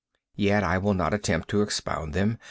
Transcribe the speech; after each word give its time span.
Yet 0.35 0.63
I 0.63 0.79
will 0.79 0.95
not 0.95 1.13
attempt 1.13 1.47
to 1.49 1.61
expound 1.61 2.15
them. 2.15 2.39